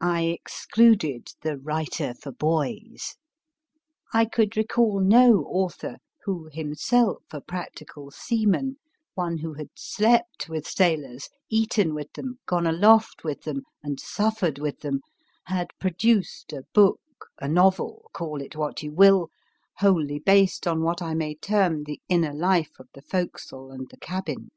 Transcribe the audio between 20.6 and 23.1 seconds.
on what I may term the inner life of the